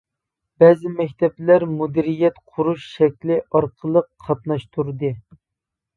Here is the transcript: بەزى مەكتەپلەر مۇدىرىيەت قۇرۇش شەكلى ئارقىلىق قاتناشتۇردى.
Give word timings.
بەزى 0.61 0.91
مەكتەپلەر 0.93 1.65
مۇدىرىيەت 1.73 2.41
قۇرۇش 2.53 2.87
شەكلى 2.95 3.39
ئارقىلىق 3.45 4.09
قاتناشتۇردى. 4.29 5.17